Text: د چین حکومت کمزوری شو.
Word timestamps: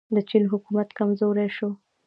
د 0.15 0.17
چین 0.29 0.43
حکومت 0.53 0.89
کمزوری 0.97 1.49
شو. 1.57 1.69